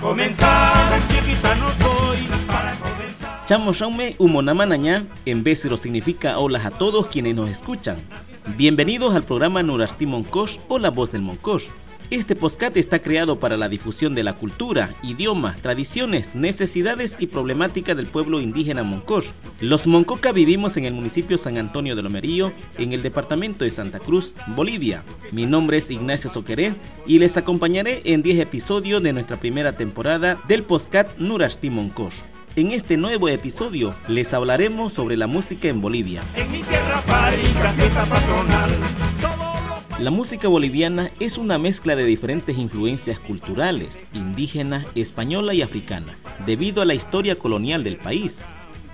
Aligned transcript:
comenzar, 0.00 1.00
chiquita 1.08 1.54
no 1.56 1.70
soy 1.84 2.18
para 2.46 2.74
comenzar. 2.76 3.46
Chamo 3.46 3.72
Shaume 3.72 4.16
Umonamanaña, 4.18 5.06
en 5.26 5.44
Bésiro 5.44 5.76
significa 5.76 6.38
hola 6.38 6.60
a 6.64 6.70
todos 6.70 7.06
quienes 7.06 7.34
nos 7.34 7.50
escuchan. 7.50 7.96
Bienvenidos 8.56 9.14
al 9.14 9.22
programa 9.22 9.62
Nurasti 9.62 10.06
Moncosh 10.06 10.58
o 10.68 10.78
La 10.78 10.90
Voz 10.90 11.12
del 11.12 11.22
Moncosh. 11.22 11.66
Este 12.10 12.34
podcast 12.34 12.76
está 12.76 12.98
creado 12.98 13.38
para 13.38 13.56
la 13.56 13.68
difusión 13.68 14.14
de 14.14 14.24
la 14.24 14.32
cultura, 14.32 14.92
idioma, 15.00 15.56
tradiciones, 15.62 16.34
necesidades 16.34 17.14
y 17.20 17.28
problemática 17.28 17.94
del 17.94 18.06
pueblo 18.06 18.40
indígena 18.40 18.82
Moncosh. 18.82 19.28
Los 19.60 19.86
Moncoca 19.86 20.32
vivimos 20.32 20.76
en 20.76 20.86
el 20.86 20.92
municipio 20.92 21.38
San 21.38 21.56
Antonio 21.56 21.94
de 21.94 22.02
Lomerío, 22.02 22.52
en 22.78 22.92
el 22.92 23.02
departamento 23.02 23.62
de 23.62 23.70
Santa 23.70 24.00
Cruz, 24.00 24.34
Bolivia. 24.48 25.04
Mi 25.30 25.46
nombre 25.46 25.76
es 25.76 25.88
Ignacio 25.88 26.28
Soqueré 26.30 26.74
y 27.06 27.20
les 27.20 27.36
acompañaré 27.36 28.02
en 28.04 28.22
10 28.22 28.40
episodios 28.40 29.00
de 29.04 29.12
nuestra 29.12 29.36
primera 29.36 29.76
temporada 29.76 30.36
del 30.48 30.64
podcast 30.64 31.16
Nurasti 31.16 31.70
Moncosh. 31.70 32.16
En 32.56 32.72
este 32.72 32.96
nuevo 32.96 33.28
episodio 33.28 33.94
les 34.08 34.34
hablaremos 34.34 34.92
sobre 34.92 35.16
la 35.16 35.28
música 35.28 35.68
en 35.68 35.80
Bolivia. 35.80 36.22
En 36.34 36.50
mi 36.50 36.58
tierra 36.64 37.02
fiesta 37.02 38.04
patronal. 38.06 39.09
La 40.00 40.10
música 40.10 40.48
boliviana 40.48 41.10
es 41.20 41.36
una 41.36 41.58
mezcla 41.58 41.94
de 41.94 42.06
diferentes 42.06 42.56
influencias 42.56 43.18
culturales, 43.20 44.02
indígena, 44.14 44.86
española 44.94 45.52
y 45.52 45.60
africana, 45.60 46.16
debido 46.46 46.80
a 46.80 46.86
la 46.86 46.94
historia 46.94 47.36
colonial 47.36 47.84
del 47.84 47.98
país. 47.98 48.40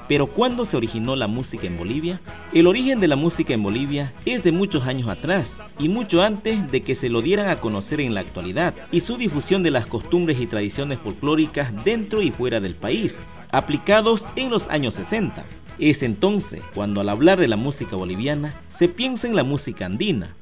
Pero 0.09 0.27
¿cuándo 0.27 0.65
se 0.65 0.77
originó 0.77 1.15
la 1.15 1.29
música 1.29 1.69
en 1.69 1.79
Bolivia? 1.79 2.21
El 2.53 2.67
origen 2.67 2.99
de 2.99 3.07
la 3.07 3.15
música 3.15 3.55
en 3.55 3.63
Bolivia 3.63 4.13
es 4.25 4.43
de 4.43 4.51
muchos 4.51 4.89
años 4.89 5.09
atrás 5.09 5.59
y 5.79 5.89
mucho 5.89 6.23
antes 6.23 6.73
de 6.73 6.83
que 6.83 6.97
se 6.97 7.09
lo 7.09 7.23
dieran 7.23 7.51
a 7.51 7.61
conocer 7.61 8.01
en 8.01 8.13
la 8.13 8.21
actualidad 8.23 8.75
y 8.91 8.99
su 8.99 9.17
difusión 9.17 9.63
de 9.63 9.71
las 9.71 9.87
costumbres 9.87 10.41
y 10.41 10.49
tradiciones 10.49 10.99
folclóricas 10.99 11.85
dentro 11.85 12.21
y 12.21 12.33
fuera 12.33 12.59
del 12.59 12.75
país, 12.75 13.21
aplicados 13.53 14.25
en 14.35 14.51
los 14.51 14.69
años 14.71 14.95
60. 14.95 15.45
Es 15.79 16.03
entonces 16.03 16.63
cuando 16.75 17.01
al 17.01 17.11
hablar 17.11 17.39
de 17.39 17.47
la 17.47 17.57
música 17.57 17.95
boliviana 17.95 18.55
se 18.71 18.89
piensa 18.89 19.29
en 19.29 19.37
la 19.37 19.45
música 19.45 19.87
andina, 19.87 20.35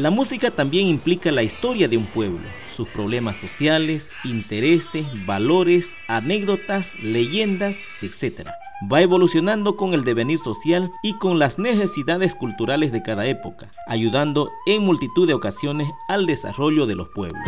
La 0.00 0.08
música 0.08 0.50
también 0.50 0.86
implica 0.86 1.30
la 1.30 1.42
historia 1.42 1.86
de 1.86 1.98
un 1.98 2.06
pueblo, 2.06 2.40
sus 2.74 2.88
problemas 2.88 3.36
sociales, 3.36 4.10
intereses, 4.24 5.04
valores, 5.26 5.94
anécdotas, 6.08 6.98
leyendas, 7.02 7.76
etc. 8.00 8.48
Va 8.90 9.02
evolucionando 9.02 9.76
con 9.76 9.92
el 9.92 10.02
devenir 10.02 10.38
social 10.38 10.90
y 11.02 11.18
con 11.18 11.38
las 11.38 11.58
necesidades 11.58 12.34
culturales 12.34 12.92
de 12.92 13.02
cada 13.02 13.26
época, 13.26 13.72
ayudando 13.86 14.50
en 14.64 14.82
multitud 14.86 15.28
de 15.28 15.34
ocasiones 15.34 15.90
al 16.08 16.24
desarrollo 16.24 16.86
de 16.86 16.94
los 16.94 17.10
pueblos. 17.10 17.44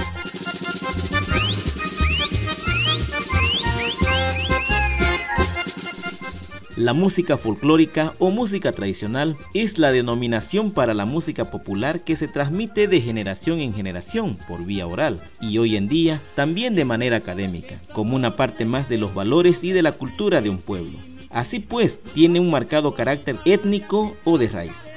La 6.76 6.94
música 6.94 7.36
folclórica 7.36 8.14
o 8.18 8.30
música 8.30 8.72
tradicional 8.72 9.36
es 9.52 9.76
la 9.76 9.92
denominación 9.92 10.70
para 10.70 10.94
la 10.94 11.04
música 11.04 11.50
popular 11.50 12.00
que 12.00 12.16
se 12.16 12.28
transmite 12.28 12.88
de 12.88 13.02
generación 13.02 13.60
en 13.60 13.74
generación 13.74 14.38
por 14.48 14.64
vía 14.64 14.86
oral 14.86 15.20
y 15.38 15.58
hoy 15.58 15.76
en 15.76 15.86
día 15.86 16.22
también 16.34 16.74
de 16.74 16.86
manera 16.86 17.18
académica, 17.18 17.78
como 17.92 18.16
una 18.16 18.36
parte 18.36 18.64
más 18.64 18.88
de 18.88 18.96
los 18.96 19.12
valores 19.12 19.64
y 19.64 19.72
de 19.72 19.82
la 19.82 19.92
cultura 19.92 20.40
de 20.40 20.48
un 20.48 20.56
pueblo. 20.56 20.98
Así 21.28 21.60
pues, 21.60 21.98
tiene 22.14 22.40
un 22.40 22.50
marcado 22.50 22.94
carácter 22.94 23.36
étnico 23.44 24.16
o 24.24 24.38
de 24.38 24.48
raíz. 24.48 24.88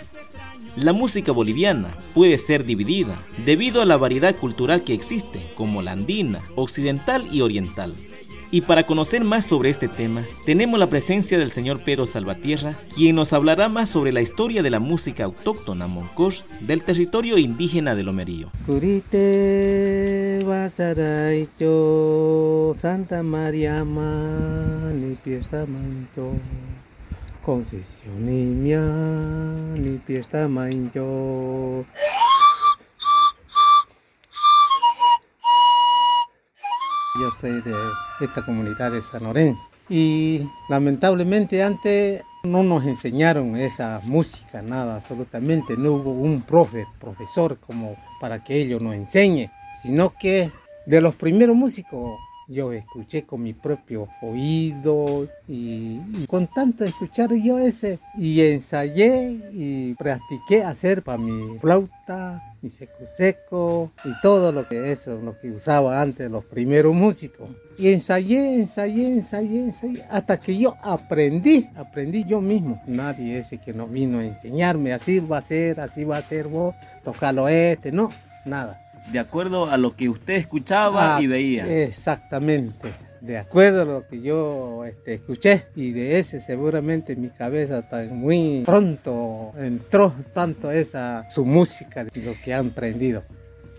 La 0.78 0.94
música 0.94 1.34
boliviana 1.34 1.96
puede 2.14 2.38
ser 2.38 2.64
dividida 2.64 3.18
debido 3.46 3.82
a 3.82 3.86
la 3.86 3.98
variedad 3.98 4.36
cultural 4.36 4.84
que 4.84 4.94
existe, 4.94 5.42
como 5.56 5.82
la 5.82 5.92
andina, 5.92 6.42
occidental 6.56 7.28
y 7.32 7.42
oriental. 7.42 7.94
Y 8.56 8.62
para 8.62 8.84
conocer 8.84 9.22
más 9.26 9.46
sobre 9.46 9.70
este 9.70 9.90
tema, 9.90 10.24
tenemos 10.46 10.80
la 10.80 10.88
presencia 10.88 11.38
del 11.38 11.52
señor 11.52 11.82
Pedro 11.84 12.08
Salvatierra, 12.08 12.78
quien 12.96 13.18
nos 13.18 13.34
hablará 13.34 13.68
más 13.68 13.90
sobre 13.90 14.14
la 14.14 14.22
historia 14.22 14.64
de 14.64 14.70
la 14.70 14.80
música 14.80 15.26
autóctona 15.26 15.88
Moncosh 15.88 16.40
del 16.62 16.82
territorio 16.82 17.38
indígena 17.38 17.96
de 17.96 18.04
Lomerío. 18.04 18.52
Santa 22.78 23.24
María 23.24 23.84
ni 23.84 25.16
pieza 25.16 25.66
mancho, 25.66 26.32
Concesión 27.46 28.24
ni 28.24 29.98
pieza 29.98 30.48
mancho. 30.48 31.84
De 37.48 37.74
esta 38.22 38.44
comunidad 38.46 38.92
de 38.92 39.02
San 39.02 39.24
Lorenzo 39.24 39.70
y 39.90 40.48
lamentablemente 40.70 41.62
antes 41.62 42.24
no 42.44 42.64
nos 42.64 42.86
enseñaron 42.86 43.56
esa 43.56 44.02
música, 44.04 44.62
nada, 44.62 44.98
absolutamente. 44.98 45.78
No 45.78 45.94
hubo 45.94 46.12
un 46.12 46.42
profe, 46.42 46.86
profesor 47.00 47.58
como 47.60 47.96
para 48.20 48.44
que 48.44 48.62
ellos 48.62 48.82
nos 48.82 48.96
enseñe, 48.96 49.50
sino 49.82 50.14
que 50.20 50.52
de 50.86 51.02
los 51.02 51.16
primeros 51.16 51.56
músicos 51.56 52.20
yo 52.48 52.72
escuché 52.72 53.24
con 53.24 53.42
mi 53.42 53.54
propio 53.54 54.08
oído 54.22 55.28
y, 55.48 56.00
y, 56.14 56.26
con 56.28 56.46
tanto 56.46 56.84
escuchar 56.84 57.34
yo 57.34 57.58
ese 57.58 57.98
y 58.20 58.42
ensayé 58.42 59.40
y 59.52 59.96
practiqué 59.96 60.64
hacer 60.64 61.02
para 61.02 61.18
mi 61.18 61.58
flauta, 61.58 62.55
mi 62.66 62.72
seco 62.72 63.06
seco 63.08 63.92
y 64.04 64.10
todo 64.22 64.52
lo 64.52 64.68
que 64.68 64.92
eso, 64.92 65.22
lo 65.22 65.40
que 65.40 65.52
usaba 65.52 66.02
antes 66.02 66.32
los 66.32 66.44
primeros 66.46 66.96
músicos. 66.96 67.48
Y 67.78 67.90
ensayé, 67.90 68.56
ensayé, 68.56 69.06
ensayé, 69.08 69.60
ensayé, 69.60 70.04
hasta 70.10 70.40
que 70.40 70.58
yo 70.58 70.76
aprendí, 70.82 71.70
aprendí 71.76 72.24
yo 72.24 72.42
mismo. 72.42 72.82
Nadie 72.88 73.38
ese 73.38 73.60
que 73.60 73.72
no 73.72 73.86
vino 73.86 74.18
a 74.18 74.26
enseñarme, 74.26 74.94
así 74.94 75.20
va 75.20 75.38
a 75.38 75.42
ser, 75.42 75.80
así 75.80 76.06
va 76.06 76.18
a 76.18 76.24
ser 76.24 76.48
vos, 76.48 76.74
tocalo 77.04 77.48
este, 77.48 77.92
no, 77.92 78.10
nada 78.46 78.82
de 79.12 79.20
acuerdo 79.20 79.70
a 79.70 79.78
lo 79.78 79.96
que 79.96 80.10
usted 80.10 80.34
escuchaba 80.34 81.18
Ah, 81.18 81.22
y 81.22 81.28
veía. 81.28 81.68
Exactamente, 81.84 82.92
de 83.26 83.38
acuerdo 83.38 83.82
a 83.82 83.86
lo 83.86 84.08
que 84.08 84.22
yo 84.22 84.86
este, 84.86 85.16
escuché 85.16 85.66
y 85.76 85.92
de 85.92 86.20
ese 86.20 86.40
seguramente 86.40 87.14
en 87.14 87.22
mi 87.22 87.30
cabeza 87.30 87.82
tan 87.90 88.16
muy 88.16 88.64
pronto 88.66 89.52
entró 89.58 90.14
tanto 90.34 90.72
esa 90.72 91.28
su 91.30 91.46
música 91.46 92.04
de 92.04 92.12
lo 92.22 92.34
que 92.44 92.54
han 92.54 92.68
aprendido. 92.68 93.24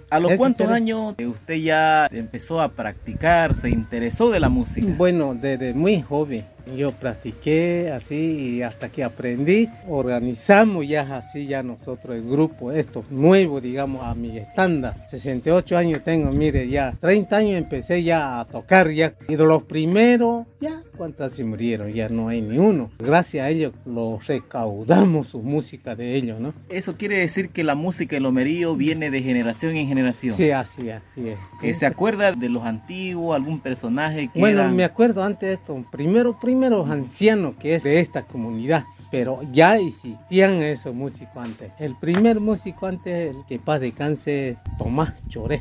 ¿A 0.09 0.21
los 0.21 0.35
cuántos 0.35 0.69
años 0.69 1.15
usted 1.19 1.57
ya 1.57 2.07
empezó 2.13 2.61
a 2.61 2.69
practicar, 2.69 3.55
se 3.55 3.71
interesó 3.71 4.31
de 4.31 4.39
la 4.39 4.49
música? 4.49 4.87
Bueno, 4.97 5.35
desde 5.35 5.75
muy 5.75 6.01
joven 6.03 6.45
yo 6.75 6.93
practiqué 6.93 7.91
así 7.95 8.15
y 8.57 8.63
hasta 8.63 8.89
que 8.89 9.05
aprendí, 9.05 9.69
organizamos 9.89 10.87
ya 10.87 11.17
así 11.17 11.47
ya 11.47 11.63
nosotros 11.63 12.17
el 12.17 12.29
grupo, 12.29 12.73
estos 12.73 13.11
nuevos 13.11 13.63
digamos 13.63 14.05
a 14.05 14.15
mi 14.15 14.37
estándar. 14.39 14.95
68 15.11 15.77
años 15.77 16.03
tengo, 16.05 16.31
mire 16.33 16.69
ya, 16.69 16.95
30 17.01 17.37
años 17.37 17.59
empecé 17.59 18.03
ya 18.03 18.41
a 18.41 18.45
tocar 18.47 18.91
ya. 18.91 19.15
Y 19.29 19.37
de 19.37 19.45
los 19.45 19.63
primeros, 19.65 20.47
ya, 20.61 20.83
¿cuántas 20.97 21.33
se 21.35 21.45
murieron? 21.45 21.93
Ya 21.93 22.09
no 22.09 22.29
hay 22.29 22.41
ni 22.41 22.59
uno. 22.59 22.91
Gracias 22.99 23.45
a 23.47 23.51
ellos 23.51 23.73
los 23.85 24.27
recaudamos 24.27 25.29
su 25.29 25.43
música 25.43 25.95
de 25.95 26.17
ellos, 26.17 26.41
¿no? 26.41 26.53
Eso 26.69 26.97
quiere 26.97 27.17
decir 27.19 27.51
que 27.51 27.63
la 27.65 27.75
música 27.75 28.17
en 28.17 28.23
Lomerío 28.23 28.75
viene 28.77 29.11
de 29.11 29.23
generación 29.23 29.77
en 29.77 29.87
generación. 29.89 30.37
Sí, 30.37 30.51
así, 30.51 30.91
así 30.91 31.29
es. 31.63 31.77
Se 31.79 31.87
acuerda 31.87 32.33
de 32.33 32.49
los 32.49 32.65
antiguos, 32.65 33.37
algún 33.37 33.61
personaje 33.61 34.29
que 34.33 34.41
Bueno, 34.41 34.63
era- 34.63 34.71
me 34.71 34.85
acuerdo 34.85 35.23
antes 35.23 35.49
de 35.49 35.55
esto, 35.55 35.85
primero, 35.91 36.39
primero 36.39 36.56
ancianos 36.65 37.55
que 37.57 37.75
es 37.75 37.83
de 37.83 38.01
esta 38.01 38.23
comunidad, 38.23 38.85
pero 39.11 39.41
ya 39.53 39.77
existían 39.77 40.63
esos 40.63 40.95
músicos 40.95 41.37
antes. 41.37 41.71
El 41.79 41.97
primer 41.97 42.41
músico 42.41 42.87
antes, 42.87 43.35
el 43.35 43.45
que 43.47 43.59
paz 43.59 43.81
descanse, 43.81 44.57
Tomás 44.79 45.15
Choré, 45.29 45.61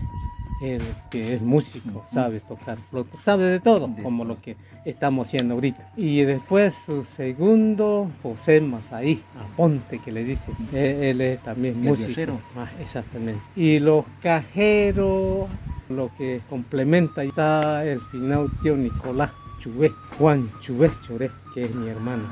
el 0.62 0.82
que 1.10 1.36
es 1.36 1.42
músico, 1.42 2.06
sabe 2.12 2.40
tocar 2.40 2.78
flauta, 2.90 3.18
sabe 3.24 3.44
de 3.46 3.60
todo, 3.60 3.88
De 3.88 4.02
como 4.02 4.24
lo 4.26 4.42
que 4.42 4.56
estamos 4.86 5.28
haciendo 5.28 5.56
ahorita. 5.56 5.92
Y 5.98 6.22
después 6.22 6.74
su 6.86 7.04
segundo, 7.04 8.10
José 8.24 8.62
Mazaí, 8.62 9.22
Aponte 9.38 10.00
que 10.00 10.12
le 10.12 10.24
dicen, 10.24 10.56
él, 10.74 11.04
él 11.04 11.22
es 11.22 11.44
también 11.44 11.82
músico. 11.82 12.40
Ah, 12.56 12.70
exactamente. 12.82 13.42
Y 13.56 13.80
los 13.80 14.06
cajeros, 14.22 15.50
lo 15.90 16.10
que 16.18 16.42
complementa 16.50 17.24
está 17.24 17.86
el 17.86 18.00
final 18.02 18.50
tío 18.64 18.76
Nicolás 18.76 19.32
Juan 20.18 20.52
Chubé 20.62 20.92
Choré, 21.06 21.32
que 21.54 21.66
es 21.66 21.76
mi 21.76 21.88
hermano. 21.88 22.24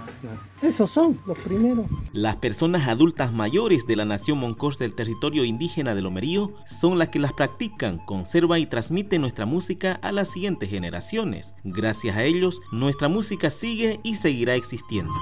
Esos 0.62 0.92
son 0.92 1.20
los 1.26 1.38
primeros. 1.40 1.86
Las 2.14 2.38
personas 2.38 2.88
adultas 2.88 3.34
mayores 3.34 3.86
de 3.88 3.96
la 3.96 4.06
nación 4.06 4.38
Moncos 4.38 4.78
del 4.78 4.94
territorio 4.94 5.44
indígena 5.44 5.96
de 5.96 6.02
Lomerío 6.02 6.54
son 6.68 7.00
las 7.00 7.10
que 7.10 7.20
las 7.20 7.34
practican, 7.34 8.00
conservan 8.06 8.60
y 8.60 8.66
transmiten 8.66 9.22
nuestra 9.22 9.46
música 9.46 10.00
a 10.02 10.12
las 10.12 10.30
siguientes 10.30 10.70
generaciones. 10.70 11.56
Gracias 11.64 12.16
a 12.18 12.24
ellos, 12.24 12.62
nuestra 12.72 13.08
música 13.08 13.50
sigue 13.50 14.00
y 14.04 14.16
seguirá 14.16 14.56
existiendo. 14.56 15.14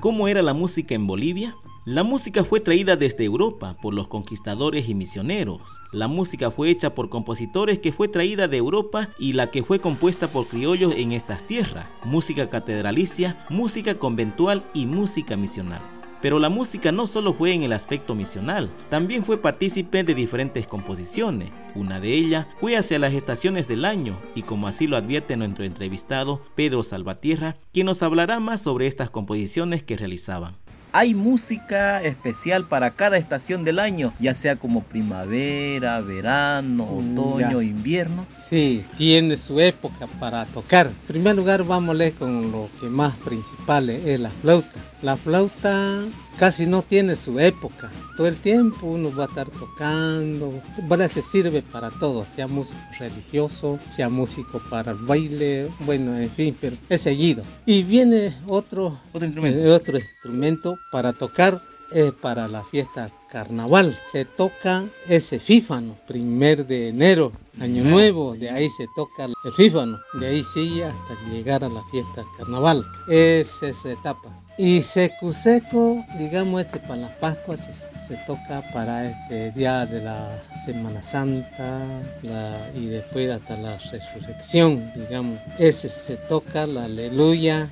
¿Cómo 0.00 0.28
era 0.28 0.42
la 0.42 0.54
música 0.54 0.94
en 0.94 1.06
Bolivia? 1.06 1.56
La 1.86 2.02
música 2.02 2.42
fue 2.42 2.58
traída 2.58 2.96
desde 2.96 3.22
Europa 3.22 3.76
por 3.80 3.94
los 3.94 4.08
conquistadores 4.08 4.88
y 4.88 4.96
misioneros. 4.96 5.60
La 5.92 6.08
música 6.08 6.50
fue 6.50 6.68
hecha 6.68 6.96
por 6.96 7.10
compositores 7.10 7.78
que 7.78 7.92
fue 7.92 8.08
traída 8.08 8.48
de 8.48 8.56
Europa 8.56 9.10
y 9.20 9.34
la 9.34 9.52
que 9.52 9.62
fue 9.62 9.78
compuesta 9.78 10.26
por 10.26 10.48
criollos 10.48 10.94
en 10.96 11.12
estas 11.12 11.46
tierras. 11.46 11.86
Música 12.02 12.50
catedralicia, 12.50 13.36
música 13.50 14.00
conventual 14.00 14.64
y 14.74 14.86
música 14.86 15.36
misional. 15.36 15.80
Pero 16.20 16.40
la 16.40 16.48
música 16.48 16.90
no 16.90 17.06
solo 17.06 17.34
fue 17.34 17.52
en 17.52 17.62
el 17.62 17.72
aspecto 17.72 18.16
misional, 18.16 18.68
también 18.90 19.24
fue 19.24 19.40
partícipe 19.40 20.02
de 20.02 20.16
diferentes 20.16 20.66
composiciones. 20.66 21.52
Una 21.76 22.00
de 22.00 22.14
ellas 22.14 22.48
fue 22.58 22.76
hacia 22.76 22.98
las 22.98 23.14
estaciones 23.14 23.68
del 23.68 23.84
año, 23.84 24.16
y 24.34 24.42
como 24.42 24.66
así 24.66 24.88
lo 24.88 24.96
advierte 24.96 25.36
nuestro 25.36 25.62
entrevistado 25.64 26.42
Pedro 26.56 26.82
Salvatierra, 26.82 27.54
quien 27.72 27.86
nos 27.86 28.02
hablará 28.02 28.40
más 28.40 28.60
sobre 28.60 28.88
estas 28.88 29.08
composiciones 29.08 29.84
que 29.84 29.96
realizaban. 29.96 30.56
Hay 30.98 31.12
música 31.14 32.02
especial 32.02 32.64
para 32.68 32.92
cada 32.92 33.18
estación 33.18 33.64
del 33.64 33.80
año, 33.80 34.14
ya 34.18 34.32
sea 34.32 34.56
como 34.56 34.82
primavera, 34.82 36.00
verano, 36.00 36.86
Mm, 36.86 37.18
otoño, 37.18 37.60
ya. 37.60 37.68
invierno. 37.68 38.24
Sí, 38.30 38.82
tiene 38.96 39.36
su 39.36 39.60
época 39.60 40.06
para 40.18 40.46
tocar. 40.46 40.86
En 40.86 40.94
primer 41.06 41.36
lugar, 41.36 41.64
vamos 41.64 41.90
a 41.90 41.98
leer 41.98 42.14
con 42.14 42.50
lo 42.50 42.70
que 42.80 42.86
más 42.86 43.14
principal 43.18 43.90
es 43.90 44.18
la 44.20 44.30
flauta. 44.40 44.70
La 45.06 45.16
flauta 45.16 46.02
casi 46.36 46.66
no 46.66 46.82
tiene 46.82 47.14
su 47.14 47.38
época. 47.38 47.92
Todo 48.16 48.26
el 48.26 48.38
tiempo 48.38 48.88
uno 48.88 49.14
va 49.14 49.26
a 49.26 49.28
estar 49.28 49.46
tocando. 49.48 50.60
Bueno, 50.82 51.06
se 51.06 51.22
sirve 51.22 51.62
para 51.62 51.90
todo, 51.90 52.26
sea 52.34 52.48
músico 52.48 52.80
religioso, 52.98 53.78
sea 53.86 54.08
músico 54.08 54.60
para 54.68 54.90
el 54.90 54.98
baile, 54.98 55.70
bueno, 55.78 56.18
en 56.18 56.28
fin, 56.30 56.56
pero 56.60 56.76
es 56.88 57.02
seguido. 57.02 57.44
Y 57.66 57.84
viene 57.84 58.34
otro 58.48 58.98
Otro 59.12 59.26
instrumento. 59.26 59.60
eh, 59.60 59.70
otro 59.70 59.96
instrumento 59.96 60.76
para 60.90 61.12
tocar 61.12 61.62
es 61.92 62.10
para 62.10 62.48
la 62.48 62.64
fiesta 62.64 63.08
carnaval. 63.36 63.94
Se 64.12 64.24
toca 64.24 64.84
ese 65.10 65.38
fífano, 65.38 65.94
primer 66.08 66.66
de 66.66 66.88
enero, 66.88 67.32
año 67.60 67.84
nuevo, 67.84 68.34
de 68.34 68.48
ahí 68.48 68.66
se 68.70 68.86
toca 68.96 69.26
el 69.26 69.52
fífano, 69.54 69.98
de 70.18 70.26
ahí 70.28 70.42
sigue 70.54 70.84
hasta 70.84 71.14
llegar 71.30 71.62
a 71.62 71.68
la 71.68 71.82
fiesta 71.90 72.24
carnaval. 72.38 72.82
Esa 73.08 73.68
es 73.68 73.76
su 73.76 73.90
etapa. 73.90 74.30
Y 74.56 74.80
seco 74.80 75.34
seco, 75.34 76.02
digamos 76.18 76.62
este 76.62 76.78
para 76.78 76.96
la 76.96 77.20
Pascua 77.20 77.58
se, 77.58 77.74
se 78.08 78.16
toca 78.26 78.62
para 78.72 79.10
este 79.10 79.50
día 79.52 79.84
de 79.84 80.00
la 80.02 80.42
Semana 80.64 81.02
Santa 81.02 81.84
la- 82.22 82.70
y 82.74 82.86
después 82.86 83.30
hasta 83.30 83.54
la 83.58 83.76
resurrección, 83.76 84.90
digamos. 84.96 85.38
Ese 85.58 85.90
se 85.90 86.16
toca 86.16 86.66
la 86.66 86.84
aleluya, 86.84 87.68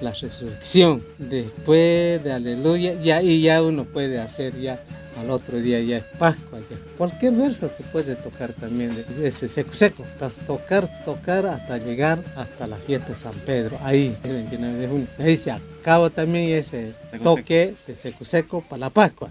la 0.00 0.10
resurrección. 0.10 1.04
Después 1.18 2.20
de 2.24 2.32
aleluya, 2.32 2.94
ya 3.00 3.22
y 3.22 3.42
ya 3.42 3.62
uno 3.62 3.84
puede 3.84 4.18
hacer 4.20 4.60
ya 4.60 4.80
al 5.18 5.30
otro 5.30 5.58
día 5.58 5.80
ya 5.80 5.98
es 5.98 6.04
Pascua. 6.18 6.60
Ya. 6.70 6.76
Cualquier 6.96 7.32
verso 7.34 7.68
se 7.68 7.82
puede 7.84 8.16
tocar 8.16 8.52
también 8.52 8.94
de 8.94 9.28
ese 9.28 9.48
seco 9.48 9.72
seco. 9.74 10.04
Tocar, 10.46 10.88
tocar 11.04 11.46
hasta 11.46 11.78
llegar 11.78 12.22
hasta 12.36 12.66
la 12.66 12.76
fiesta 12.76 13.10
de 13.10 13.16
San 13.16 13.34
Pedro. 13.46 13.78
Ahí, 13.82 14.16
el 14.24 14.32
29 14.32 14.78
de 14.78 14.88
junio. 14.88 15.06
Ahí 15.18 15.36
se 15.36 15.50
acaba 15.50 16.10
también 16.10 16.58
ese 16.58 16.94
toque 17.22 17.74
de 17.86 17.94
seco 17.94 18.24
seco 18.24 18.62
para 18.68 18.80
la 18.80 18.90
Pascua. 18.90 19.30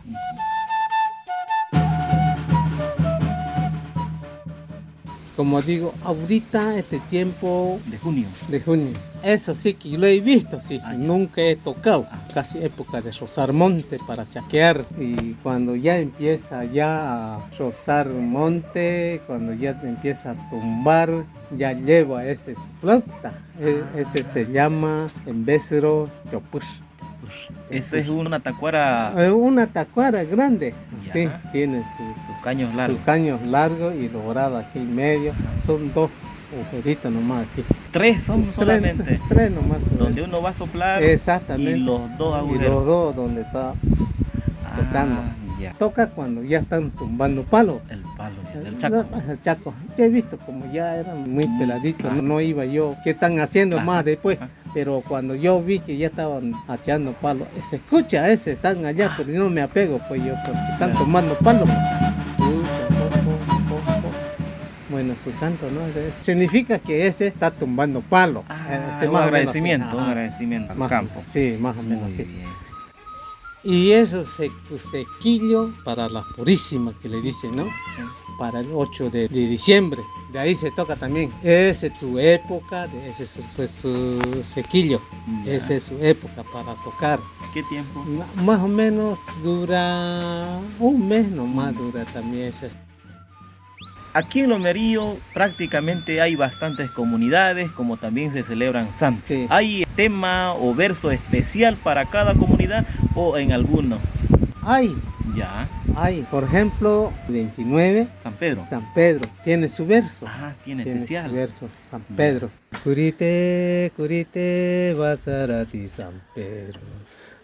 Como 5.35 5.61
digo, 5.63 5.93
ahorita 6.03 6.77
este 6.77 6.99
tiempo 7.09 7.79
De 7.87 7.97
junio. 7.97 8.27
de 8.49 8.59
junio. 8.61 8.97
Eso 9.23 9.53
sí 9.55 9.73
que 9.73 9.97
lo 9.97 10.05
he 10.05 10.19
visto, 10.19 10.61
sí. 10.61 10.79
Ah. 10.83 10.93
Nunca 10.93 11.41
he 11.41 11.55
tocado. 11.55 12.05
Ah. 12.11 12.19
Casi 12.33 12.59
época 12.59 13.01
de 13.01 13.11
rozar 13.11 13.51
monte 13.51 13.97
para 14.05 14.29
chaquear. 14.29 14.85
Y 14.99 15.33
cuando 15.41 15.75
ya 15.75 15.97
empieza 15.97 16.63
ya 16.65 17.35
a 17.35 17.49
rozar 17.57 18.07
monte, 18.09 19.21
cuando 19.25 19.53
ya 19.53 19.71
empieza 19.83 20.31
a 20.31 20.49
tumbar, 20.51 21.25
ya 21.57 21.73
lleva 21.73 22.25
ese 22.25 22.53
su 22.55 22.61
flauta. 22.81 23.33
E- 23.59 23.81
Ah. 23.83 23.99
Ese 23.99 24.23
se 24.23 24.45
llama 24.45 25.07
en 25.25 25.45
Yopush. 26.31 26.65
Esa 27.69 27.97
es 27.97 28.07
una 28.09 28.39
tacuara, 28.39 29.13
Eh, 29.17 29.31
Una 29.31 29.67
tacuara 29.67 30.23
grande. 30.23 30.73
Ya. 31.05 31.11
Sí, 31.13 31.29
tiene 31.51 31.83
su, 31.97 32.03
sus 32.25 32.41
caños 32.43 32.73
largos. 32.75 32.97
sus 32.97 33.05
caños 33.05 33.41
largos 33.43 33.95
y 33.95 34.09
logrado 34.09 34.57
aquí 34.57 34.79
en 34.79 34.95
medio. 34.95 35.33
Son 35.65 35.93
dos 35.93 36.09
agujeritos 36.53 37.11
nomás 37.11 37.47
aquí. 37.51 37.63
Tres 37.91 38.23
son 38.23 38.43
Tres- 38.43 38.55
solamente. 38.55 39.19
Tres 39.29 39.51
nomás. 39.51 39.79
Donde 39.97 40.21
uno 40.21 40.41
va 40.41 40.49
a 40.49 40.53
soplar 40.53 41.01
Exactamente. 41.03 41.77
y 41.77 41.79
los 41.79 42.17
dos 42.17 42.35
Y 42.35 42.39
agujeros. 42.39 42.69
los 42.75 42.85
dos 42.85 43.15
donde 43.15 43.41
está 43.41 43.73
tocando. 44.77 45.21
Ah, 45.21 45.35
ya. 45.59 45.73
toca 45.73 46.07
cuando 46.07 46.43
ya 46.43 46.59
están 46.59 46.91
tumbando 46.91 47.43
palos. 47.43 47.77
El 47.89 48.01
palo 48.17 48.35
del 48.63 48.77
chaco. 48.77 49.05
El 49.29 49.41
chaco. 49.41 49.73
Yo 49.97 50.03
he 50.03 50.09
visto 50.09 50.37
como 50.39 50.71
ya 50.71 50.95
eran 50.97 51.31
muy 51.31 51.47
peladitos, 51.57 52.13
no, 52.13 52.21
no 52.21 52.41
iba 52.41 52.65
yo. 52.65 52.95
¿Qué 53.03 53.11
están 53.11 53.39
haciendo 53.39 53.77
Ajá, 53.77 53.85
más 53.85 54.05
después? 54.05 54.37
ajá. 54.41 54.49
Pero 54.73 55.03
cuando 55.07 55.35
yo 55.35 55.61
vi 55.61 55.79
que 55.79 55.95
ya 55.97 56.07
estaban 56.07 56.53
echando 56.73 57.13
palos, 57.13 57.47
se 57.69 57.75
escucha 57.75 58.29
ese, 58.31 58.53
están 58.53 58.85
allá, 58.85 59.13
pero 59.15 59.31
yo 59.31 59.39
no 59.43 59.49
me 59.49 59.61
apego, 59.61 59.99
pues 60.07 60.23
yo, 60.23 60.33
porque 60.45 60.59
están 60.71 60.91
Claro. 60.91 60.99
tomando 61.05 61.35
palos. 61.35 61.69
Po. 61.69 61.75
Bueno, 64.89 65.15
su 65.23 65.31
canto, 65.39 65.65
¿no? 65.71 65.81
Significa 66.21 66.77
que 66.79 67.07
ese 67.07 67.27
está 67.27 67.49
tumbando 67.51 68.01
palos. 68.01 68.43
Ah, 68.49 68.99
Eh, 69.01 69.07
un 69.07 69.15
agradecimiento, 69.15 69.97
un 69.97 70.03
agradecimiento 70.03 70.71
al 70.73 70.77
Más- 70.77 70.89
campo. 70.89 71.21
Sí, 71.25 71.57
más 71.59 71.75
o 71.77 71.81
menos 71.81 72.03
Muy 72.05 72.13
así. 72.13 72.23
bien. 72.23 72.45
Y 73.63 73.91
eso 73.91 74.25
se 74.25 74.51
sequillo 74.91 75.69
para 75.85 76.09
la 76.09 76.21
purísima 76.35 76.93
que 77.01 77.07
le 77.09 77.21
dicen, 77.21 77.55
¿no? 77.55 77.65
Sí. 77.65 78.01
Para 78.37 78.59
el 78.59 78.67
8 78.73 79.09
de, 79.09 79.27
de 79.27 79.47
diciembre. 79.47 80.01
De 80.31 80.39
ahí 80.39 80.55
se 80.55 80.71
toca 80.71 80.95
también. 80.95 81.31
Esa 81.43 81.87
es 81.87 81.97
su 81.99 82.17
época, 82.19 82.85
ese 83.05 83.23
es 83.23 83.29
su, 83.29 83.41
su- 83.43 83.67
su 83.67 84.43
sequillo. 84.43 84.99
Ya. 85.45 85.53
Esa 85.53 85.75
es 85.75 85.83
su 85.83 85.93
época 86.03 86.43
para 86.51 86.73
tocar. 86.83 87.19
¿Qué 87.53 87.61
tiempo? 87.69 88.03
Más 88.43 88.59
o 88.59 88.67
menos 88.67 89.19
dura 89.43 90.59
un 90.79 91.07
mes 91.07 91.29
nomás 91.29 91.75
dura 91.77 92.03
también 92.05 92.47
ese. 92.47 92.71
Aquí 94.13 94.41
en 94.41 94.49
Lomerío 94.49 95.17
prácticamente 95.33 96.21
hay 96.21 96.35
bastantes 96.35 96.91
comunidades, 96.91 97.71
como 97.71 97.97
también 97.97 98.31
se 98.31 98.43
celebran 98.43 98.93
santos. 98.93 99.23
Sí. 99.27 99.47
¿Hay 99.49 99.85
tema 99.95 100.53
o 100.53 100.75
verso 100.75 101.09
especial 101.09 101.77
para 101.77 102.05
cada 102.05 102.35
comunidad 102.35 102.85
o 103.15 103.37
en 103.37 103.51
alguno? 103.51 103.97
Hay, 104.61 104.95
Ya, 105.35 105.67
hay, 105.95 106.21
por 106.29 106.43
ejemplo, 106.43 107.11
29, 107.27 108.07
San 108.21 108.33
Pedro. 108.33 108.65
San 108.69 108.93
Pedro, 108.93 109.27
tiene 109.43 109.67
su 109.67 109.85
verso. 109.85 110.27
Ah, 110.29 110.53
tiene 110.63 110.83
Tiene 110.83 110.99
su 110.99 111.03
especial. 111.05 111.31
verso, 111.31 111.69
San 111.89 112.01
Pedro. 112.15 112.49
Curite, 112.83 113.91
curite, 113.95 114.93
basarati 114.97 115.89
San 115.89 116.21
Pedro. 116.35 116.79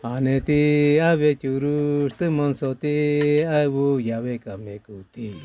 Aneti, 0.03 0.99
ave 0.99 1.35
churur, 1.37 2.11
temonsote, 2.13 3.45
abu 3.47 3.99
yabe 3.99 4.39
kamekuti. 4.39 5.35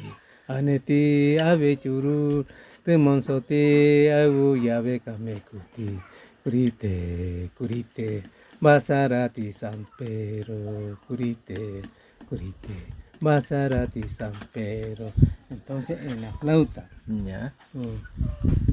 Aneti, 0.49 1.39
ave 1.41 1.77
churur, 1.77 2.45
temonsote, 2.85 4.13
abu 4.13 4.57
yabe 4.57 5.01
kamekuti. 5.01 5.99
Curite, 6.43 7.49
curite, 7.57 8.23
basarati 8.61 9.51
San 9.53 9.87
Pedro. 9.97 10.99
Curite, 11.07 11.83
curite, 12.29 12.77
basarati 13.21 14.07
San 14.11 14.33
Pedro. 14.53 15.13
Entonces, 15.51 15.99
en 16.05 16.21
la 16.21 16.33
flauta. 16.33 16.89
Ya. 17.09 17.55
Mm. 17.73 18.64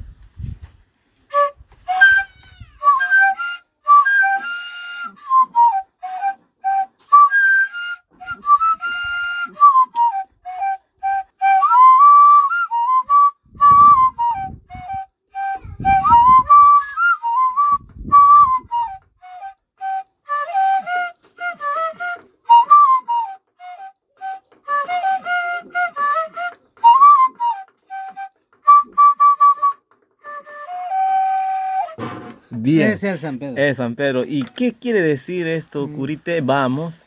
Bien. 32.51 32.91
Es 32.91 33.19
San 33.21 33.39
Pedro. 33.39 33.57
Es 33.57 33.77
San 33.77 33.95
Pedro. 33.95 34.23
¿Y 34.25 34.43
qué 34.55 34.73
quiere 34.73 35.01
decir 35.01 35.47
esto, 35.47 35.91
curite? 35.91 36.41
Vamos. 36.41 37.05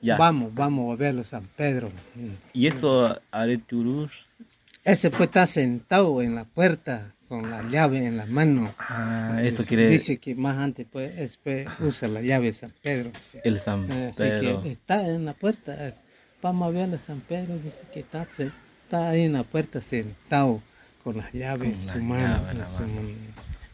Ya. 0.00 0.16
Vamos, 0.16 0.54
vamos 0.54 0.92
a 0.92 0.96
verlo, 0.96 1.24
San 1.24 1.48
Pedro. 1.56 1.90
Mm. 2.14 2.28
¿Y 2.52 2.66
eso, 2.68 3.18
Areturur? 3.32 4.10
Ese 4.84 5.10
pues 5.10 5.22
está 5.22 5.44
sentado 5.46 6.22
en 6.22 6.36
la 6.36 6.44
puerta 6.44 7.12
con 7.28 7.50
la 7.50 7.62
llave 7.68 8.06
en 8.06 8.16
la 8.16 8.24
mano. 8.26 8.72
Ah, 8.78 9.38
eso 9.42 9.58
Dice- 9.58 9.68
quiere 9.68 9.88
Dice 9.90 10.16
que 10.18 10.34
más 10.36 10.56
antes 10.56 10.86
pues, 10.90 11.18
es, 11.18 11.36
pues, 11.36 11.66
usa 11.80 12.08
la 12.08 12.22
llave 12.22 12.54
San 12.54 12.72
Pedro. 12.80 13.10
dice. 13.14 13.40
el 13.44 13.60
San 13.60 13.90
Así 13.90 14.22
Pedro. 14.22 14.62
que 14.62 14.72
está 14.72 15.06
en 15.08 15.24
la 15.24 15.34
puerta. 15.34 15.88
eh, 15.88 15.94
Vamos 16.40 16.68
a 16.68 16.70
ver 16.70 16.94
a 16.94 16.98
San 17.00 17.20
Pedro. 17.20 17.58
Dice 17.58 17.82
que 17.92 18.00
está, 18.00 18.26
ahí 19.10 19.22
en 19.24 19.32
la 19.32 19.42
puerta 19.42 19.82
sentado 19.82 20.62
con 21.02 21.16
las 21.16 21.32
llaves 21.32 21.72
en 21.74 21.80
su 21.80 21.98
mano. 21.98 22.36
llaves 22.38 22.52
en 22.52 22.58
la 22.60 22.66
su 22.68 22.82
mano. 22.82 22.94
mano. 23.02 23.14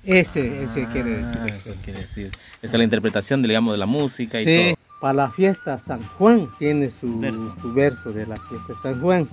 Ese, 0.04 0.62
ese 0.62 0.87
quiere 0.88 1.18
decir 1.18 1.38
Ah, 1.40 1.46
eso. 1.49 1.70
eso 1.70 1.80
quiere 1.82 2.00
decir. 2.00 2.26
Esa 2.62 2.73
es 2.73 2.78
la 2.78 2.84
interpretación, 2.84 3.42
digamos, 3.42 3.73
de 3.75 3.78
la 3.78 3.87
música 3.87 4.40
y 4.40 4.44
Sí, 4.44 4.64
todo. 4.75 5.00
para 5.00 5.14
la 5.14 5.30
fiesta 5.30 5.78
San 5.78 6.02
Juan 6.18 6.49
tiene 6.58 6.90
su, 6.90 7.08
Su 7.08 7.18
verso. 7.20 7.54
su 7.61 7.73
verso 7.73 8.12
de 8.12 8.26
la 8.26 8.37
fiesta 8.37 8.75
San 8.82 9.00
Juan. 9.00 9.28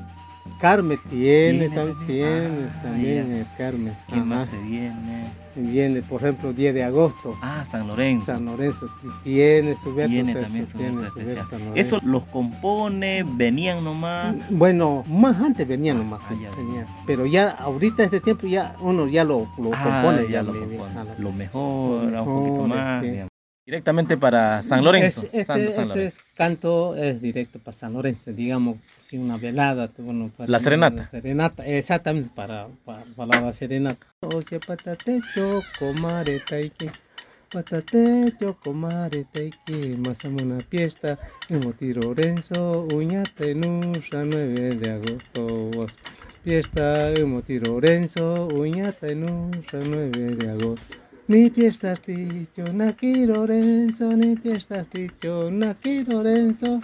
Carmen 0.59 0.99
tiene, 1.09 1.69
Tiene 1.69 1.93
tiene 2.07 2.69
Ah, 2.73 2.81
también 2.83 3.31
el 3.31 3.47
Carmen. 3.57 3.95
¿Quién 4.07 4.21
Ajá. 4.21 4.25
más 4.29 4.49
se 4.49 4.57
viene? 4.57 5.31
Viene, 5.55 6.01
por 6.01 6.21
ejemplo, 6.21 6.53
10 6.53 6.73
de 6.73 6.83
agosto. 6.83 7.35
Ah, 7.41 7.63
San 7.65 7.87
Lorenzo. 7.87 8.27
San 8.27 8.45
Lorenzo 8.45 8.87
tiene 9.23 9.75
su 9.77 9.93
verso. 9.93 10.09
Tiene 10.11 10.33
verso, 10.33 10.45
también 10.45 10.67
su 10.67 10.77
tiene 10.77 10.97
verso 10.97 11.13
su 11.13 11.19
especial. 11.19 11.61
verso. 11.61 11.75
Eso 11.75 11.99
los 12.03 12.23
compone, 12.23 13.23
venían 13.25 13.83
nomás. 13.83 14.35
Bueno, 14.49 15.03
más 15.07 15.41
antes 15.41 15.67
venía 15.67 15.93
nomás, 15.93 16.21
Ah, 16.25 16.29
sí, 16.29 16.39
ya. 16.41 16.51
venía. 16.51 16.87
pero 17.05 17.25
ya 17.25 17.49
ahorita 17.49 18.03
este 18.03 18.19
tiempo 18.21 18.47
ya 18.47 18.75
uno 18.79 19.07
ya 19.07 19.23
lo, 19.23 19.47
lo 19.57 19.71
Ah, 19.73 20.01
compone. 20.03 20.23
ya 20.27 20.31
ya 20.31 20.43
lo 20.43 20.53
compone. 20.59 20.97
a 20.99 21.03
lo- 21.03 21.11
Lo 21.19 21.31
mejor, 21.31 22.03
Lo 22.11 22.23
un 22.23 22.43
poquito 22.45 22.67
más. 22.67 23.03
sí. 23.03 23.09
Directamente 23.71 24.17
para 24.17 24.63
San 24.63 24.83
Lorenzo. 24.83 25.21
Es- 25.21 25.27
este 25.33 25.45
Santo 25.45 25.71
San 25.71 25.83
este 25.83 25.85
Lorenzo. 25.95 26.19
canto 26.35 26.95
es 26.95 27.21
directo 27.21 27.59
para 27.59 27.77
San 27.77 27.93
Lorenzo, 27.93 28.31
digamos, 28.33 28.77
si 29.03 29.17
una 29.17 29.37
velada. 29.37 29.89
bueno, 29.99 30.31
para 30.35 30.49
La 30.49 30.59
serenata. 30.59 31.07
serenata, 31.09 31.65
exactamente, 31.65 32.31
para, 32.33 32.67
para, 32.83 33.03
para 33.15 33.39
la 33.41 33.53
serenata. 33.53 34.05
Oye, 34.21 34.59
patate, 34.65 35.21
choco, 35.35 35.93
mare, 36.01 36.39
taiki. 36.39 36.89
Patate, 37.51 38.33
choco, 38.39 38.73
mare, 38.73 39.25
taiki. 39.31 39.95
Masamos 39.97 40.41
una 40.41 40.59
fiesta 40.61 41.19
en 41.49 41.61
Lorenzo, 42.01 42.87
Uñata 42.93 43.43
en 43.45 43.63
Usha, 43.89 44.23
9 44.23 44.69
de 44.75 44.89
agosto. 44.91 45.69
Fiesta 46.43 47.09
en 47.11 47.43
Lorenzo, 47.63 48.47
Uñata 48.47 49.07
en 49.07 49.23
Usha, 49.25 49.77
9 49.85 50.09
de 50.35 50.49
agosto. 50.49 50.95
Ni 51.31 51.49
fiestas 51.49 52.01
dicho, 52.05 52.73
Naki 52.73 53.25
Lorenzo, 53.25 54.11
ni 54.11 54.35
fiestas 54.35 54.89
dicho, 54.91 55.49
Naki 55.49 56.03
Lorenzo. 56.03 56.81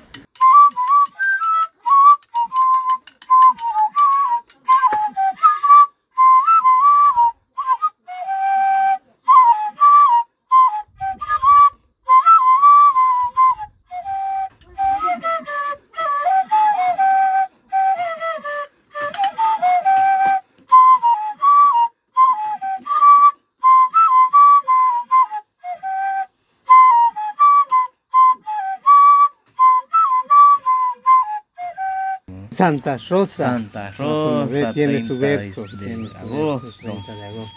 Santa 32.58 32.98
Rosa. 33.10 33.52
Santa 33.52 33.92
Rosa, 33.92 34.74
tiene 34.74 35.02
su 35.02 35.18
30 35.20 35.22
verso. 35.44 35.66
de 35.78 35.86
tiene 35.86 36.10
su 36.10 36.18
agosto. 36.18 36.62
verso, 36.66 36.78
30 36.82 37.14
de 37.16 37.26
agosto. 37.26 37.54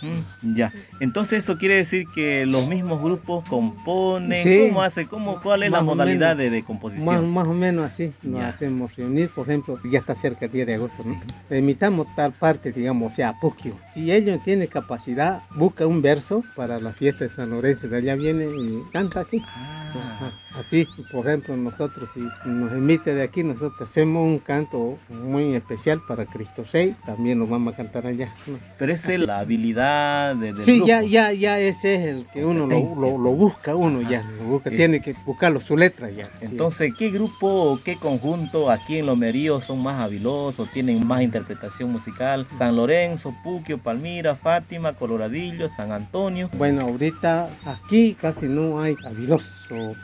Mm, 0.00 0.54
Ya. 0.54 0.72
Entonces 1.00 1.42
eso 1.42 1.58
quiere 1.58 1.74
decir 1.74 2.06
que 2.14 2.46
los 2.46 2.68
mismos 2.68 3.02
grupos 3.02 3.42
componen. 3.48 4.44
Sí. 4.44 4.68
¿Cómo 4.68 4.80
hace? 4.82 5.08
¿Cómo, 5.08 5.40
¿Cuál 5.42 5.64
es 5.64 5.72
la 5.72 5.78
Más 5.78 5.86
modalidad 5.86 6.36
de, 6.36 6.62
composición? 6.62 7.32
más 7.34 7.48
o 7.48 7.52
menos 7.52 7.86
así, 7.86 8.12
nos 8.22 8.40
Ya. 8.42 8.48
hacemos 8.50 8.94
reunir, 8.94 9.28
por 9.30 9.48
ejemplo, 9.48 9.80
ya 9.90 9.98
está 9.98 10.14
cerca 10.14 10.46
el 10.46 10.52
día 10.52 10.64
de 10.66 10.74
agosto, 10.76 11.02
¿no? 11.04 11.20
Emitamos 11.50 12.06
tal 12.14 12.30
parte, 12.32 12.70
digamos, 12.70 13.12
o 13.12 13.16
sea, 13.16 13.34
Puquio. 13.40 13.74
Si 13.92 14.12
ellos 14.12 14.40
tienen 14.44 14.68
capacidad, 14.68 15.42
busca 15.56 15.84
un 15.84 16.00
verso 16.00 16.44
para 16.54 16.78
la 16.78 16.92
fiesta 16.92 17.24
de 17.24 17.30
San 17.30 17.50
Lorenzo, 17.50 17.88
de 17.88 17.96
allá 17.96 18.14
viene 18.14 18.44
y 18.44 18.80
canta 18.92 19.18
aquí. 19.22 19.38
Ajá. 19.44 19.96
Ah, 20.20 20.32
Así, 20.58 20.86
por 21.12 21.26
ejemplo, 21.26 21.56
nosotros, 21.56 22.10
si 22.12 22.20
nos 22.48 22.72
emite 22.72 23.14
de 23.14 23.22
aquí, 23.22 23.44
nosotros 23.44 23.88
hacemos 23.88 24.24
un 24.26 24.38
canto 24.40 24.98
muy 25.08 25.54
especial 25.54 26.00
para 26.08 26.26
Cristo 26.26 26.64
Rey, 26.72 26.96
también 27.06 27.38
lo 27.38 27.46
vamos 27.46 27.74
a 27.74 27.76
cantar 27.76 28.06
allá. 28.06 28.32
¿no? 28.46 28.58
pero 28.76 28.92
esa 28.92 29.12
es 29.12 29.20
la 29.20 29.38
habilidad 29.38 30.34
de, 30.36 30.52
del 30.52 30.62
Sí, 30.62 30.72
grupo. 30.76 30.86
ya, 30.88 31.02
ya, 31.02 31.32
ya 31.32 31.60
ese 31.60 31.94
es 31.94 32.06
el 32.08 32.26
que 32.32 32.44
uno 32.44 32.66
lo, 32.66 32.74
Competencia. 32.74 33.10
lo- 33.10 33.18
lo 33.18 33.30
busca, 33.32 33.74
uno 33.76 34.02
ya, 34.08 34.22
lo 34.22 34.44
busca, 34.44 34.70
Eh. 34.70 34.76
tiene 34.76 35.00
que 35.00 35.14
buscarlo, 35.24 35.60
su 35.60 35.76
letra 35.76 36.10
ya. 36.10 36.24
sí. 36.40 36.46
Entonces, 36.46 36.92
¿qué 36.98 37.10
grupo 37.10 37.46
o 37.48 37.80
qué 37.82 37.96
conjunto 37.96 38.70
aquí 38.70 38.98
en 38.98 39.06
Lomerío 39.06 39.60
son 39.60 39.80
más 39.82 40.00
habilosos, 40.00 40.70
tienen 40.72 41.06
más 41.06 41.22
interpretación 41.22 41.92
musical? 41.92 42.46
San 42.56 42.74
Lorenzo, 42.74 43.34
Puquio, 43.44 43.78
Palmira, 43.78 44.34
Fátima, 44.34 44.92
Coloradillo, 44.94 45.68
San 45.68 45.92
Antonio. 45.92 46.50
Bueno, 46.58 46.82
ahorita 46.82 47.48
aquí 47.64 48.16
casi 48.20 48.46
no 48.46 48.80
hay 48.80 48.96
habiloso, 49.04 49.94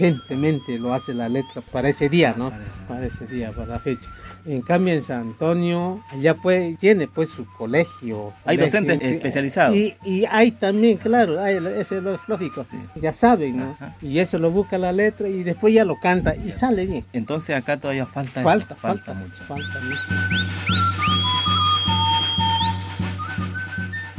inteligentemente 0.00 0.78
lo 0.78 0.94
hace 0.94 1.14
la 1.14 1.28
letra 1.28 1.60
para 1.72 1.88
ese 1.88 2.08
día, 2.08 2.34
¿no? 2.36 2.50
Para 2.50 2.62
ese- 2.62 2.80
Para 2.88 3.06
ese 3.06 3.26
día, 3.26 3.52
para 3.52 3.66
la 3.66 3.78
fecha. 3.78 4.08
En 4.46 4.62
cambio 4.62 4.94
en 4.94 5.02
San 5.02 5.20
Antonio, 5.20 6.02
allá 6.10 6.34
pues 6.34 6.78
tiene 6.78 7.06
pues 7.06 7.28
su 7.28 7.44
colegio. 7.58 8.32
Hay 8.46 8.56
colegio, 8.56 8.80
docentes 8.80 9.02
especializados. 9.12 9.76
Y, 9.76 9.94
y 10.02 10.24
hay 10.24 10.52
también, 10.52 10.96
claro, 10.96 11.38
hay, 11.40 11.56
ese 11.78 11.98
es 11.98 12.02
lo 12.02 12.18
lógico, 12.26 12.64
Sí. 12.64 12.78
ya 12.94 13.12
saben, 13.12 13.58
¿no? 13.58 13.72
Ajá. 13.72 13.94
Y 14.00 14.18
eso 14.18 14.38
lo 14.38 14.50
busca 14.50 14.78
la 14.78 14.92
letra 14.92 15.28
y 15.28 15.42
después 15.42 15.74
ya 15.74 15.84
lo 15.84 16.00
canta 16.00 16.34
y 16.36 16.52
sale 16.52 16.86
bien. 16.86 17.04
Entonces 17.12 17.54
acá 17.54 17.76
todavía 17.78 18.06
falta, 18.06 18.42
Falta, 18.42 18.72
eso, 18.72 18.76
falta, 18.80 19.12
mucho. 19.14 19.44
falta 19.44 19.80
mucho. 19.80 21.19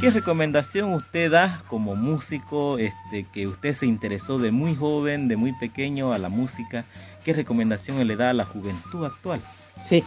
¿Qué 0.02 0.10
recomendación 0.10 0.94
usted 0.94 1.30
da 1.30 1.62
como 1.68 1.94
músico 1.94 2.76
este, 2.76 3.22
que 3.32 3.46
usted 3.46 3.72
se 3.72 3.86
interesó 3.86 4.36
de 4.36 4.50
muy 4.50 4.74
joven, 4.74 5.28
de 5.28 5.36
muy 5.36 5.52
pequeño 5.52 6.12
a 6.12 6.18
la 6.18 6.28
música? 6.28 6.84
¿Qué 7.22 7.32
recomendación 7.32 8.04
le 8.04 8.16
da 8.16 8.30
a 8.30 8.32
la 8.32 8.44
juventud 8.44 9.04
actual? 9.04 9.40
Sí, 9.80 10.02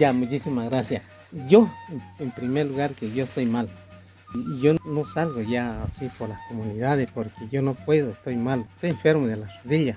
ya, 0.00 0.12
muchísimas 0.12 0.68
gracias. 0.68 1.04
Yo, 1.46 1.70
en- 2.18 2.32
primer 2.32 2.66
lugar, 2.66 2.90
que 2.94 3.12
yo 3.12 3.22
estoy 3.22 3.46
mal. 3.46 3.68
Y 4.34 4.60
yo 4.62 4.74
no 4.84 5.04
salgo 5.14 5.40
ya 5.42 5.84
así 5.84 6.08
por 6.18 6.28
las 6.28 6.40
comunidades 6.48 7.08
porque 7.14 7.46
yo 7.52 7.62
no 7.62 7.74
puedo, 7.74 8.10
estoy 8.10 8.34
mal. 8.34 8.66
Estoy 8.74 8.90
enfermo 8.90 9.28
de 9.28 9.36
las 9.36 9.62
rodillas. 9.62 9.96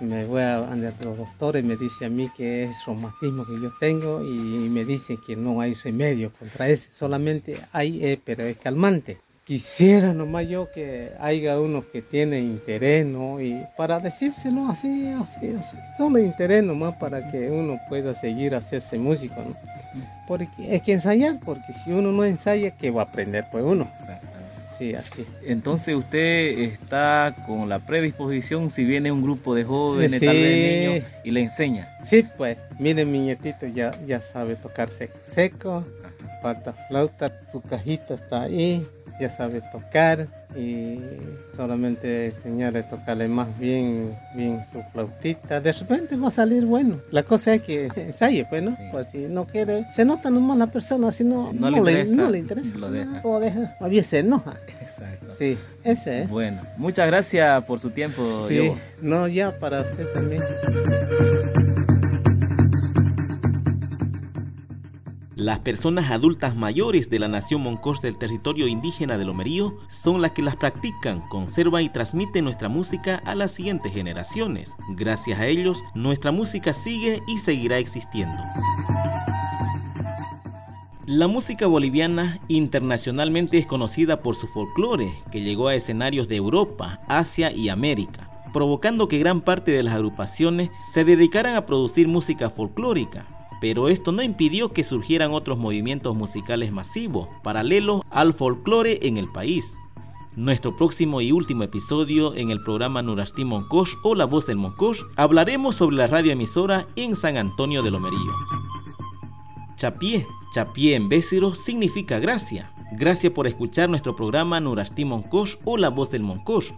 Me 0.00 0.24
voy 0.24 0.42
a 0.42 0.58
donde 0.58 0.92
los 1.02 1.18
doctores, 1.18 1.64
me 1.64 1.76
dice 1.76 2.06
a 2.06 2.08
mí 2.08 2.30
que 2.36 2.64
es 2.64 2.84
reumatismo 2.86 3.44
que 3.44 3.60
yo 3.60 3.72
tengo 3.80 4.22
y 4.22 4.68
me 4.68 4.84
dice 4.84 5.18
que 5.26 5.34
no 5.34 5.60
hay 5.60 5.74
remedio 5.74 6.32
contra 6.38 6.68
ese. 6.68 6.90
Solamente 6.90 7.58
hay, 7.72 8.04
eh, 8.04 8.20
pero 8.24 8.44
es 8.44 8.56
calmante. 8.58 9.18
Quisiera 9.44 10.12
nomás 10.12 10.46
yo 10.46 10.70
que 10.70 11.12
haya 11.18 11.58
unos 11.58 11.86
que 11.86 12.02
tienen 12.02 12.44
interés, 12.44 13.06
¿no? 13.06 13.40
Y 13.40 13.64
para 13.76 13.98
decírselo 13.98 14.68
así, 14.68 15.08
así, 15.08 15.56
así, 15.58 15.76
solo 15.96 16.18
interés 16.18 16.62
nomás 16.62 16.94
para 16.96 17.30
que 17.30 17.50
uno 17.50 17.80
pueda 17.88 18.14
seguir 18.14 18.54
a 18.54 18.58
hacerse 18.58 18.98
músico, 18.98 19.36
¿no? 19.36 19.56
Porque 20.28 20.48
es 20.76 20.82
que 20.82 20.92
ensayar, 20.92 21.40
porque 21.42 21.72
si 21.72 21.90
uno 21.90 22.12
no 22.12 22.24
ensaya, 22.24 22.70
¿qué 22.72 22.90
va 22.90 23.02
a 23.02 23.04
aprender? 23.06 23.46
Pues 23.50 23.64
uno. 23.64 23.88
Sí, 24.78 24.94
así. 24.94 25.26
Entonces 25.44 25.94
usted 25.96 26.58
está 26.60 27.34
con 27.46 27.68
la 27.68 27.80
predisposición 27.80 28.70
si 28.70 28.84
viene 28.84 29.10
un 29.10 29.22
grupo 29.22 29.54
de 29.54 29.64
jóvenes, 29.64 30.20
Sí. 30.20 30.26
tal 30.26 30.36
vez 30.36 30.88
niños, 30.88 31.04
y 31.24 31.30
le 31.32 31.40
enseña. 31.42 31.88
Sí, 32.04 32.24
pues, 32.36 32.58
miren, 32.78 33.10
mi 33.10 33.18
nietito 33.18 33.66
ya, 33.66 33.92
ya 34.06 34.22
sabe 34.22 34.54
tocar 34.56 34.88
seco. 34.88 35.18
Seco, 35.24 35.84
falta 36.42 36.72
flauta, 36.88 37.40
su 37.50 37.60
cajita 37.60 38.14
está 38.14 38.42
ahí, 38.42 38.86
ya 39.20 39.28
sabe 39.30 39.60
tocar 39.72 40.28
y 40.56 40.98
solamente 41.56 42.26
enseñarle 42.26 42.80
a 42.80 42.88
tocarle 42.88 43.28
más 43.28 43.48
bien, 43.58 44.14
bien 44.34 44.60
su 44.72 44.82
flautita. 44.92 45.60
De 45.60 45.72
repente 45.72 46.16
va 46.16 46.28
a 46.28 46.30
salir 46.30 46.64
bueno. 46.64 47.00
La 47.10 47.22
cosa 47.22 47.54
es 47.54 47.62
que 47.62 47.88
ensaye, 47.96 48.46
pues, 48.48 48.62
¿no? 48.62 48.70
Sí. 48.76 48.82
Por 48.90 49.04
si 49.04 49.18
no 49.28 49.44
quiere, 49.44 49.86
se 49.92 50.04
nota 50.04 50.30
nomás 50.30 50.56
la 50.58 50.66
persona, 50.68 51.12
si 51.12 51.24
no, 51.24 51.52
No 51.52 51.70
le 51.70 51.78
interesa, 51.78 52.14
no 52.14 52.30
le 52.30 52.38
interesa. 52.38 52.76
lo 52.76 52.90
deja. 52.90 53.20
Lo 53.22 53.40
deja. 53.40 53.76
Más 53.80 53.90
bien 53.90 54.04
se 54.04 54.18
enoja. 54.20 54.54
Exacto. 54.80 55.32
Sí, 55.36 55.58
ese 55.84 56.22
es. 56.22 56.28
Bueno, 56.30 56.62
muchas 56.76 57.06
gracias 57.06 57.62
por 57.64 57.78
su 57.80 57.90
tiempo, 57.90 58.46
Sí, 58.48 58.54
Diogo. 58.54 58.78
no, 59.02 59.28
ya 59.28 59.58
para 59.58 59.82
usted 59.82 60.06
también. 60.12 60.42
Las 65.48 65.60
personas 65.60 66.10
adultas 66.10 66.56
mayores 66.56 67.08
de 67.08 67.18
la 67.18 67.26
nación 67.26 67.62
Moncos 67.62 68.02
del 68.02 68.18
territorio 68.18 68.68
indígena 68.68 69.16
de 69.16 69.24
Lomerío 69.24 69.78
son 69.88 70.20
las 70.20 70.32
que 70.32 70.42
las 70.42 70.56
practican, 70.56 71.26
conservan 71.30 71.82
y 71.84 71.88
transmiten 71.88 72.44
nuestra 72.44 72.68
música 72.68 73.22
a 73.24 73.34
las 73.34 73.52
siguientes 73.52 73.94
generaciones. 73.94 74.76
Gracias 74.90 75.40
a 75.40 75.46
ellos, 75.46 75.82
nuestra 75.94 76.32
música 76.32 76.74
sigue 76.74 77.22
y 77.26 77.38
seguirá 77.38 77.78
existiendo. 77.78 78.36
La 81.06 81.28
música 81.28 81.66
boliviana 81.66 82.40
internacionalmente 82.48 83.56
es 83.56 83.66
conocida 83.66 84.18
por 84.18 84.34
su 84.36 84.48
folclore, 84.48 85.14
que 85.32 85.40
llegó 85.40 85.68
a 85.68 85.74
escenarios 85.74 86.28
de 86.28 86.36
Europa, 86.36 87.00
Asia 87.08 87.52
y 87.52 87.70
América, 87.70 88.28
provocando 88.52 89.08
que 89.08 89.18
gran 89.18 89.40
parte 89.40 89.70
de 89.70 89.82
las 89.82 89.94
agrupaciones 89.94 90.68
se 90.92 91.06
dedicaran 91.06 91.56
a 91.56 91.64
producir 91.64 92.06
música 92.06 92.50
folclórica. 92.50 93.37
Pero 93.60 93.88
esto 93.88 94.12
no 94.12 94.22
impidió 94.22 94.72
que 94.72 94.84
surgieran 94.84 95.32
otros 95.32 95.58
movimientos 95.58 96.14
musicales 96.14 96.72
masivos, 96.72 97.28
paralelos 97.42 98.02
al 98.10 98.34
folclore 98.34 99.00
en 99.02 99.16
el 99.16 99.28
país. 99.28 99.76
Nuestro 100.36 100.76
próximo 100.76 101.20
y 101.20 101.32
último 101.32 101.64
episodio 101.64 102.34
en 102.34 102.50
el 102.50 102.62
programa 102.62 103.02
Nurastí 103.02 103.44
Moncosh 103.44 103.94
o 104.04 104.14
La 104.14 104.24
Voz 104.24 104.46
del 104.46 104.56
Moncosh 104.56 105.02
hablaremos 105.16 105.74
sobre 105.74 105.96
la 105.96 106.06
radioemisora 106.06 106.86
en 106.94 107.16
San 107.16 107.36
Antonio 107.36 107.82
de 107.82 107.90
Lomerío. 107.90 108.32
Chapié 109.76 110.26
Chapié 110.50 110.94
en 110.94 111.10
Bécero 111.10 111.54
significa 111.54 112.18
gracia. 112.18 112.72
Gracias 112.92 113.32
por 113.32 113.46
escuchar 113.46 113.90
nuestro 113.90 114.16
programa 114.16 114.60
Nurasti 114.60 115.04
Moncosh 115.04 115.56
o 115.64 115.76
La 115.76 115.90
Voz 115.90 116.10
del 116.10 116.22
Moncosh. 116.22 116.70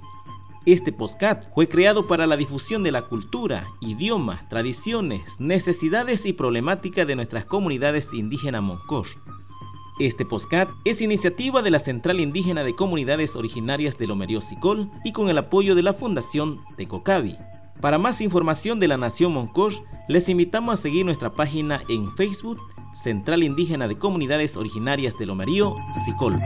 Este 0.66 0.92
podcast 0.92 1.44
fue 1.54 1.70
creado 1.70 2.06
para 2.06 2.26
la 2.26 2.36
difusión 2.36 2.82
de 2.82 2.92
la 2.92 3.06
cultura, 3.06 3.66
idiomas, 3.80 4.46
tradiciones, 4.50 5.40
necesidades 5.40 6.26
y 6.26 6.34
problemática 6.34 7.06
de 7.06 7.16
nuestras 7.16 7.46
comunidades 7.46 8.12
indígenas 8.12 8.62
Moncosh. 8.62 9.12
Este 9.98 10.26
podcast 10.26 10.70
es 10.84 11.00
iniciativa 11.00 11.62
de 11.62 11.70
la 11.70 11.78
Central 11.78 12.20
Indígena 12.20 12.62
de 12.62 12.74
Comunidades 12.74 13.36
Originarias 13.36 13.96
de 13.96 14.06
Lomerío 14.06 14.42
Sicol 14.42 14.90
y 15.02 15.12
con 15.12 15.30
el 15.30 15.38
apoyo 15.38 15.74
de 15.74 15.82
la 15.82 15.94
Fundación 15.94 16.58
Tecocavi. 16.76 17.38
Para 17.80 17.96
más 17.96 18.20
información 18.20 18.80
de 18.80 18.88
la 18.88 18.98
Nación 18.98 19.32
Moncosh, 19.32 19.78
les 20.08 20.28
invitamos 20.28 20.78
a 20.78 20.82
seguir 20.82 21.06
nuestra 21.06 21.32
página 21.32 21.80
en 21.88 22.14
Facebook 22.16 22.60
Central 23.02 23.42
Indígena 23.44 23.88
de 23.88 23.96
Comunidades 23.96 24.58
Originarias 24.58 25.16
de 25.18 25.24
Lomerío, 25.24 25.74
SICOL. 26.04 26.38